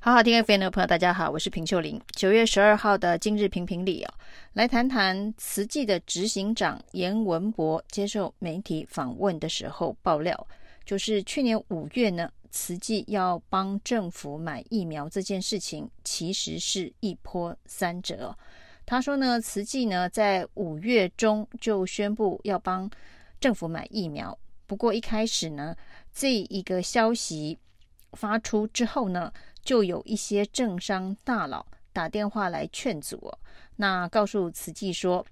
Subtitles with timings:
[0.00, 2.00] 好好听 FM 的朋友，大家好，我是平秀玲。
[2.12, 4.14] 九月十二号的今日评评理啊，
[4.52, 10.46] 来谈谈慈济的执行长颜文博接受媒体访问的时候爆料，
[10.84, 18.32] 就是去年五月呢，慈济要帮政府买疫苗这件事情，其实是一波三折。
[18.86, 22.88] 他说呢，慈济呢在五月中就宣布要帮
[23.40, 25.74] 政府买疫苗，不过一开始呢，
[26.14, 27.58] 这一个消息
[28.12, 29.32] 发出之后呢。
[29.64, 33.30] 就有一些政商大佬打电话来劝阻，
[33.76, 35.26] 那告诉慈济说，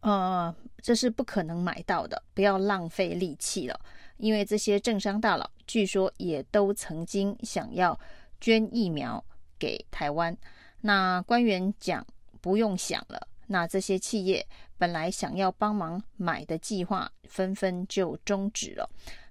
[0.00, 3.80] 呃，这是不可能买到的，不要浪费力气了，
[4.18, 7.98] 因为这些政商大佬据说也都曾经想要
[8.38, 9.24] 捐疫苗
[9.58, 10.36] 给台湾。
[10.82, 12.06] 那官员讲
[12.42, 18.86] 不用想了，那这些企业本来想要帮忙买的计划纷纷就终止了。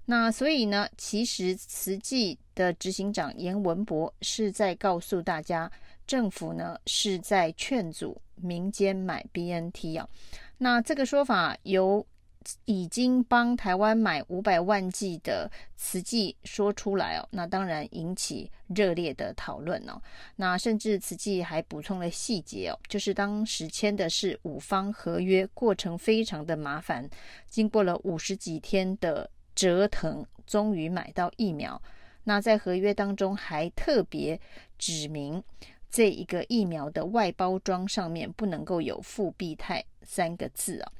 [0.08, 5.68] 那所以呢，其实慈济的执行长颜文博是在告诉大家，
[6.06, 10.08] 政府呢是在劝阻民间买 BNT 啊。
[10.58, 12.06] 那这个说法由
[12.66, 20.00] 已经帮台湾买五百万剂的慈济说出来哦，那当然引起热烈的讨论哦。
[20.36, 27.10] 那甚至慈济还补充了细节哦，就是当时签的是五方合约，过程非常的麻烦，
[27.48, 29.28] 经过了五十几天的。
[29.56, 31.82] 折腾，终于买到疫苗。
[32.22, 34.38] 那在合约当中还特别
[34.78, 35.42] 指明，
[35.90, 40.92] 这一个疫苗的外包装上面不能够有复必泰三个字啊。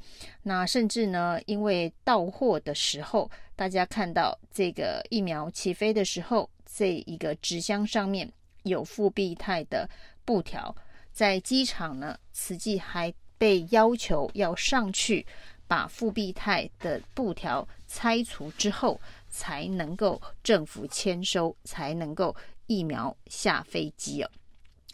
[0.42, 9.88] 那甚至呢，因为到货的时候，大家看到这个疫苗起飞的时候，这一个纸箱上面有复必泰的
[10.24, 10.74] 布条，
[11.12, 15.26] 在机场呢，慈济还被要求要上去。
[15.68, 22.34] 把复必泰的布条拆除之后，才能够政府签收，才能够
[22.66, 24.30] 疫苗下飞机哦。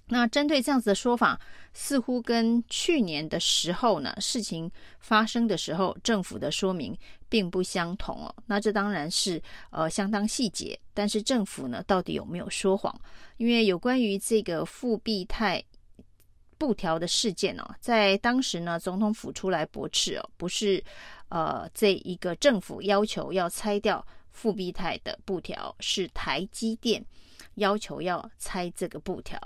[0.09, 1.41] 那针对这样子的说法，
[1.73, 6.95] 似乎跟去年的时候呢，事情发生的时候，政府的说明
[7.29, 8.35] 并不相同哦。
[8.47, 12.95] 那这当然是呃相当细节，但是政府呢，到底有没有说谎？
[13.39, 15.65] 因为有关于这个复必泰。
[16.63, 20.81] 布条的事件哦，在当时呢，总统府出来驳斥哦，不是
[21.29, 27.05] 呃这一个政府要求要拆掉复必泰的布条，是台积电
[27.57, 29.37] 要求要拆这个布条。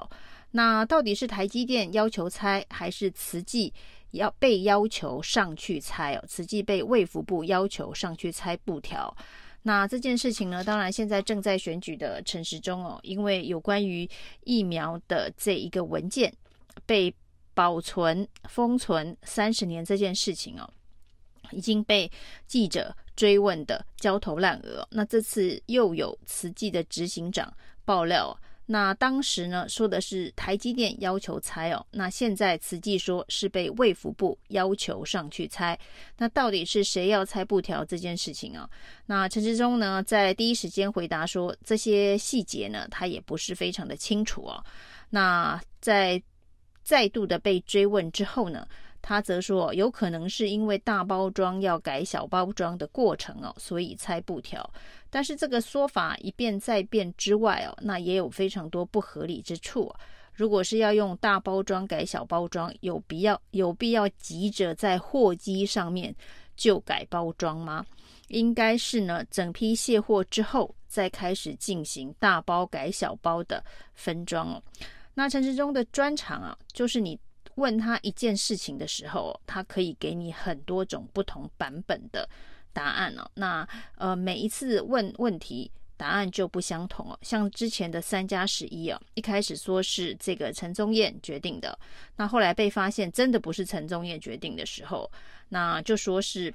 [0.51, 3.73] 那到底是台积电要求拆，还是慈济
[4.11, 6.25] 要被要求上去拆哦？
[6.29, 9.17] 慈济被卫福部要求上去拆布条。
[9.63, 14.07] 那这件事情呢，当然现在正在选举的陈时中哦，因为有关于
[14.45, 16.31] 疫苗的这一个文件。
[16.85, 17.15] 被
[17.55, 20.69] 保存封存三十年这件事情哦，
[21.53, 22.11] 已经被
[22.47, 24.87] 记者追问的焦头烂额。
[24.91, 27.51] 那这次又有慈济的执行长
[27.85, 35.79] 爆料，那当时呢说的是台积电要求拆哦，那现在慈济说是被卫福部要求上去拆。
[36.19, 38.69] 那到底是谁要拆布条这件事情啊？
[39.07, 44.63] 那陈志忠呢在第一时间回答说，这些细节呢他也不是非常的清楚哦。
[45.09, 46.21] 那在
[46.87, 48.65] 再度的被追问之后呢，
[49.03, 54.73] 他则说有可能是因为大包装要改小包装的过程哦，所以拆布条。
[55.11, 59.93] 但是这个说法一变再变之外哦，那也有非常多不合理之处。
[60.33, 66.15] 如果是要用大包装改小包装，有必要有必要急着在货机上面
[66.55, 67.85] 就改包装吗？
[68.29, 73.65] 应该是呢，整批卸货之后再开始进行大包改小包的
[73.95, 74.63] 分装哦。
[75.19, 77.19] 那陈时中的专长啊，就是你
[77.55, 82.29] 问他一件事情的时候，他可以给你很多种不同版本的
[82.75, 83.27] 答案哦。
[83.33, 83.67] 那
[83.97, 87.19] 呃，每一次问问题，答案就不相同哦。
[87.23, 91.79] 像之前的三加十一啊，一开始说是这个陈宗彦决定的，
[92.17, 95.11] 那后来被发现真的不是陈宗彦决定的时候，
[95.49, 96.53] 那就说是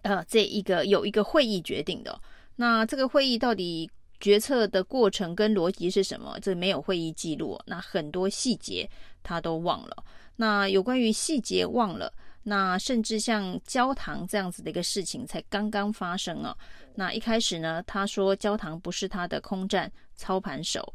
[0.00, 2.18] 呃这一个有一个会议决定的。
[2.56, 3.90] 那这个会议到底？
[4.20, 6.38] 决策的过程跟逻辑是什么？
[6.40, 8.88] 这没有会议记录，那很多细节
[9.22, 10.04] 他都忘了。
[10.36, 16.56] 那有关于细节忘了，那甚至像焦糖这样子的一个事情才刚刚发生啊。
[16.94, 20.94] 那一开始呢，他说焦糖不是他的空战操盘手。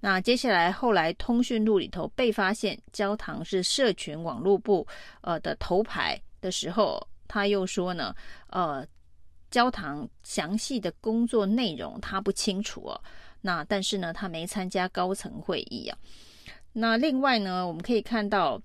[0.00, 4.86] 那接下来后来通讯录里头被发现焦糖是社群网络部
[5.20, 8.14] 呃的头牌的时候，他又说呢，
[8.48, 8.86] 呃。
[9.52, 13.00] 焦糖详细的工作内容他不清楚哦，
[13.42, 15.96] 那但是呢，他没参加高层会议啊。
[16.72, 18.60] 那另外呢，我们可以看到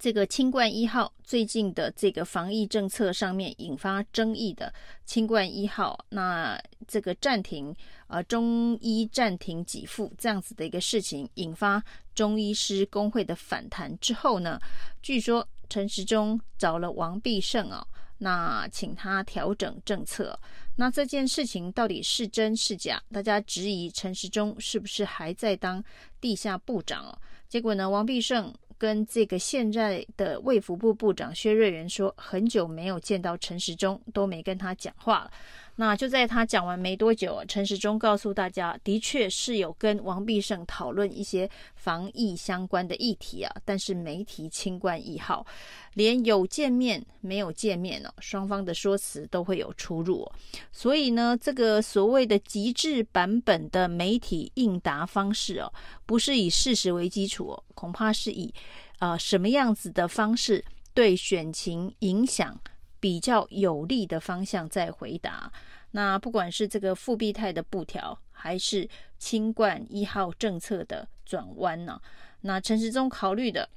[0.00, 4.72] 这个清冠一号最近的这个防疫政策上面引发争议的
[5.04, 7.74] 清冠一号，那这个暂停
[8.06, 11.82] 呃中医暂停给付这样子的一个事情，引发
[12.14, 14.58] 中医师工会的反弹之后呢，
[15.02, 17.86] 据说陈时中找了王必胜啊，
[18.18, 20.38] 那请他调整政策。
[20.76, 23.02] 那这件事情到底是真是假？
[23.10, 25.82] 大家质疑陈时中是不是还在当
[26.20, 27.18] 地下部长哦？
[27.48, 28.52] 结果呢，王必胜。
[28.80, 35.32] 跟这个现在的卫福部部长薛瑞元说，很久没有见到陈时中，都没跟他讲话了。
[35.80, 45.46] 那就在他讲完没多久，陈时中告诉大家，的确是有跟王必胜讨论一些防疫相关的议题啊，但是没提清冠一号，
[45.94, 50.32] 连有见面没有见面哦，双方的说辞都会有出入哦。
[50.72, 55.72] 所以呢，这个所谓的极致版本的媒体应答方式哦，
[56.04, 58.52] 不是以事实为基础哦，恐怕是以
[58.98, 62.60] 呃什么样子的方式对选情影响
[63.00, 65.52] 比较有利的方向在回答。
[65.90, 72.00] 那不管是这个复必泰的布条，还是清冠一号政策的转弯呢？
[72.42, 73.68] 那陈时中考虑的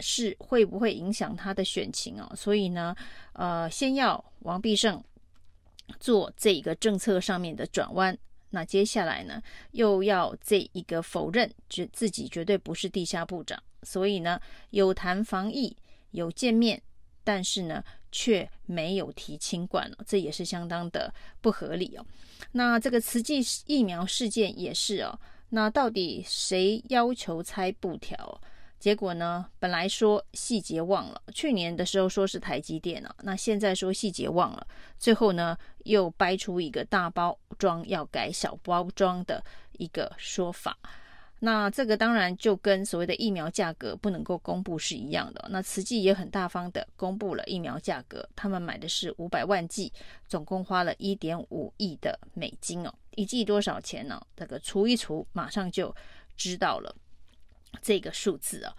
[0.00, 2.30] 是会不会影响他的选情哦？
[2.36, 2.94] 所以呢，
[3.32, 5.02] 呃，先要王必胜
[5.98, 8.16] 做这一个政策上面的转弯，
[8.50, 9.42] 那接下来呢，
[9.72, 13.60] 又要这一个否认，绝自己绝对不是地下部长。
[13.82, 15.76] 所以呢，有谈防疫，
[16.12, 16.80] 有见面，
[17.22, 17.82] 但是呢，
[18.16, 22.06] 却没有提清冠了，这也是相当的不合理哦。
[22.52, 25.18] 那这个慈济疫苗事件也是哦。
[25.48, 28.40] 那到底谁要求拆布条？
[28.78, 34.64] 结果呢，本来说细节忘了，去年的时候说是台积电了，那现在说细节忘了，
[34.96, 40.78] 最后呢又掰出一个大包装要改小包装的一个说法。
[41.40, 45.46] 那这个当然就跟所谓的疫苗价格不能够公布是一样的。
[45.50, 49.92] 那慈济也很大方的公布了疫苗价格，他们买的是五百万剂，
[50.26, 52.94] 总共花了一点五亿的美金哦。
[53.14, 54.20] 一剂多少钱呢？
[54.34, 55.94] 这个除一除，马上就
[56.36, 56.94] 知道了
[57.82, 58.74] 这个数字啊。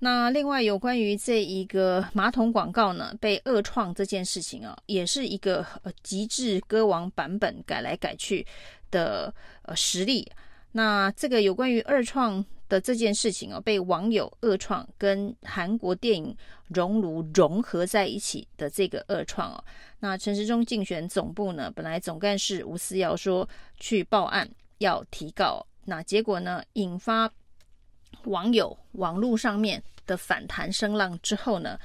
[0.00, 8.46] 那另外有关于这一个马桶广告呢被二创这件事情啊，也是一个呃极致歌王版本改来改去
[8.90, 10.30] 的呃实例。
[10.72, 16.32] 那这个有关于二创的这件事情哦，被网友二创跟韩国电影
[16.68, 19.64] 《熔炉》融合在一起的这个二创哦，
[19.98, 27.28] 那陈时中竞选总部呢，本来总干事吴思瑶说去报案要提告，那结果呢，引发
[28.24, 31.76] 网友网络上面的反弹声浪之后呢，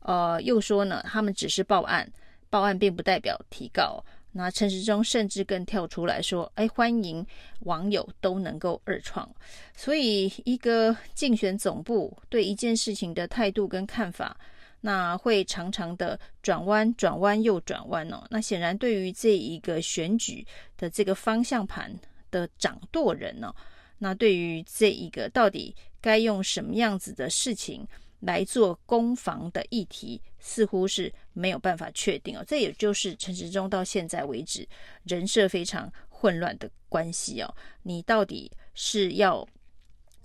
[0.00, 2.06] 呃，又说呢，他们只是报案，
[2.50, 4.04] 报案并不代表提告。
[4.36, 7.24] 那陈时中甚至更跳出来说：“哎，欢迎
[7.60, 9.32] 网友都能够二创。”
[9.76, 14.36] 所以，一个竞选总部对一件事情的态度跟看法，
[14.80, 18.26] 那会常常的转弯、转弯又转弯哦。
[18.28, 20.44] 那显然，对于这一个选举
[20.76, 21.96] 的这个方向盘
[22.32, 23.54] 的掌舵人呢，
[23.98, 27.86] 那对于这一个到底该用什么样子的事情
[28.20, 32.44] 来做攻防的议题，似乎是没有办法确定哦。
[32.46, 34.66] 这也就是陈时中到现在为止
[35.04, 37.54] 人设非常混乱的关系哦。
[37.82, 39.46] 你到底是要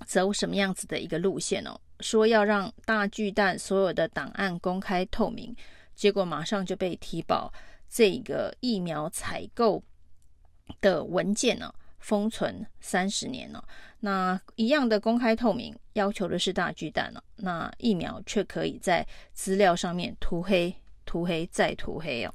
[0.06, 1.80] 走什么样子的一个路线哦？
[2.00, 5.54] 说要让大巨蛋所有的档案公开透明，
[5.94, 7.52] 结果马上就被提报
[7.90, 9.84] 这个疫苗采购
[10.80, 13.64] 的文件呢，封存三十年了。
[14.00, 20.74] 那一样的公开透明，要求的是大巨蛋了，那疫苗却可以在资料上面涂黑、
[21.06, 22.34] 涂黑再涂黑哦。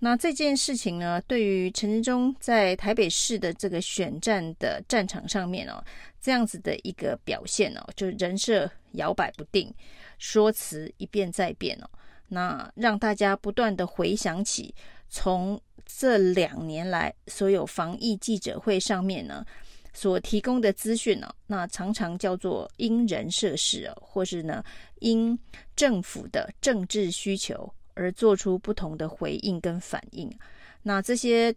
[0.00, 5.82] 那这件事情呢，对于陈时中在台北市的这个选战的战场上面哦，
[6.20, 9.74] 这样子的一个表现哦，就是人设摇摆不定，
[10.18, 11.90] 说辞一变再变哦，
[12.28, 14.72] 那让大家不断的回想起
[15.08, 19.44] 从这两年来所有防疫记者会上面呢。
[19.94, 24.62] 所提供的资讯呢，那常常叫做因人设事哦，或是呢
[25.00, 25.36] 因
[25.74, 30.30] 政府的政治需求而做出不同的回应跟反应。
[30.82, 31.52] 那这些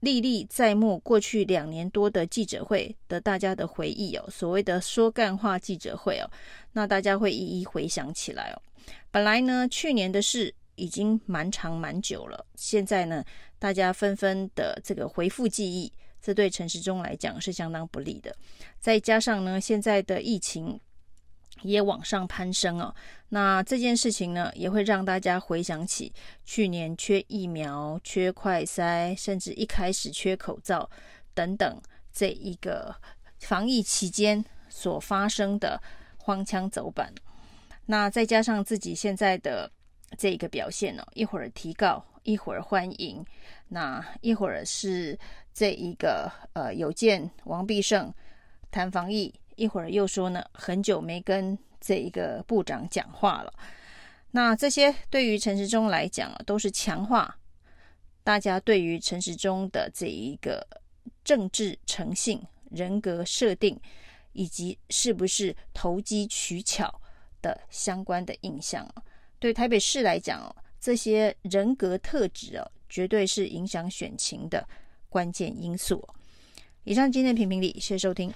[0.00, 6.30] 历历在目，过去两年多的记者会的大家的回忆哦，所谓的说干话记者会哦，
[6.72, 8.62] 那大家会一一回想起来哦。
[9.10, 13.24] 本来呢，去年的事已经蛮长蛮久了，现在呢，
[13.58, 15.92] 大家纷纷的这个回复记忆。
[16.20, 18.34] 这对陈时中来讲是相当不利的，
[18.80, 20.80] 再加上呢，现在的疫情
[21.60, 22.94] 也往上攀升哦，
[23.28, 26.10] 那这件事情呢，也会让大家回想起
[26.46, 30.88] 去年缺疫苗、缺快筛，甚至一开始缺口罩
[31.34, 31.78] 等等，
[32.10, 32.96] 这一个
[33.40, 35.78] 防疫期间所发生的
[36.16, 37.12] 荒腔走板。
[37.84, 39.70] 那再加上自己现在的
[40.14, 43.24] 这一个表现哦，一会儿提告，一会儿欢迎，
[43.68, 45.18] 那一会儿是
[45.52, 48.12] 这一个呃有见王必胜
[48.70, 53.52] 谈防疫，一会儿又说呢很久没跟这一个部长讲话了。
[54.30, 57.38] 那这些对于陈时中来讲啊，都是强化
[58.24, 60.66] 大家对于陈时中的这一个
[61.22, 63.78] 政治诚信、人格设定，
[64.32, 67.00] 以及是不是投机取巧
[67.42, 68.88] 的相关的印象。
[69.44, 74.66] 对台北市来讲哦，这些人格特质哦，绝对是影响选情的
[75.10, 76.02] 关键因素。
[76.84, 78.32] 以上今天的评评理，谢谢收听。